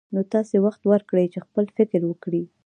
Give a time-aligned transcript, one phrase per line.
[0.13, 2.43] نو تاسې وخت ورکړئ چې خپل فکر وکړي.